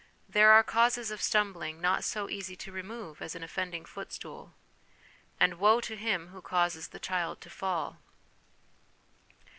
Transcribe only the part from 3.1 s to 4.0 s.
as an offending